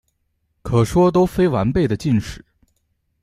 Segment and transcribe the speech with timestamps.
[0.63, 2.43] 可说都非完备的晋史。